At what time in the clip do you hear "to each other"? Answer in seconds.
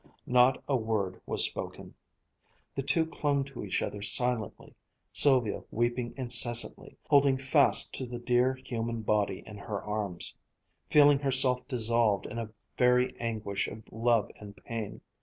3.43-4.01